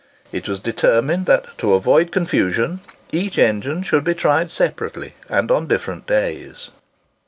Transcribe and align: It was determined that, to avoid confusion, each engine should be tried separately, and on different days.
It 0.31 0.49
was 0.49 0.59
determined 0.59 1.27
that, 1.27 1.55
to 1.59 1.75
avoid 1.75 2.11
confusion, 2.11 2.79
each 3.11 3.37
engine 3.37 3.83
should 3.83 4.03
be 4.03 4.15
tried 4.15 4.49
separately, 4.49 5.13
and 5.29 5.51
on 5.51 5.67
different 5.67 6.07
days. 6.07 6.71